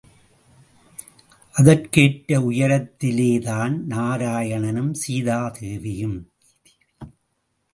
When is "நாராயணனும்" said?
3.89-4.91